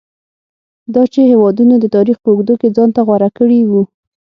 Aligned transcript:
دا 0.93 1.03
چې 1.13 1.21
هېوادونو 1.31 1.75
د 1.79 1.85
تاریخ 1.95 2.17
په 2.21 2.29
اوږدو 2.31 2.53
کې 2.61 2.67
ځان 2.75 2.89
ته 2.95 3.01
غوره 3.07 3.29
کړي 3.37 3.59
وو. 3.69 3.83